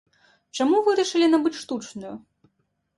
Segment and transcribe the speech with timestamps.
[0.59, 2.15] Чаму вырашылі набыць штучную?